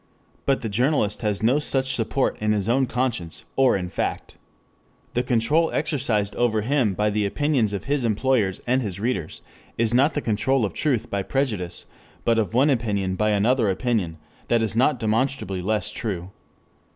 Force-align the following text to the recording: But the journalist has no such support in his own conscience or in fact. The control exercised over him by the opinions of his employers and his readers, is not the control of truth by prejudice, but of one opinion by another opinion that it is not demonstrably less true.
But 0.47 0.61
the 0.61 0.67
journalist 0.67 1.21
has 1.21 1.43
no 1.43 1.59
such 1.59 1.93
support 1.93 2.35
in 2.39 2.53
his 2.53 2.67
own 2.67 2.87
conscience 2.87 3.45
or 3.55 3.77
in 3.77 3.87
fact. 3.87 4.35
The 5.13 5.21
control 5.21 5.69
exercised 5.73 6.35
over 6.37 6.61
him 6.61 6.95
by 6.95 7.11
the 7.11 7.23
opinions 7.23 7.71
of 7.71 7.83
his 7.83 8.03
employers 8.03 8.61
and 8.65 8.81
his 8.81 8.99
readers, 8.99 9.43
is 9.77 9.93
not 9.93 10.15
the 10.15 10.19
control 10.21 10.65
of 10.65 10.73
truth 10.73 11.11
by 11.11 11.21
prejudice, 11.21 11.85
but 12.25 12.39
of 12.39 12.55
one 12.55 12.71
opinion 12.71 13.13
by 13.13 13.29
another 13.29 13.69
opinion 13.69 14.17
that 14.47 14.63
it 14.63 14.65
is 14.65 14.75
not 14.75 14.97
demonstrably 14.99 15.61
less 15.61 15.91
true. 15.91 16.31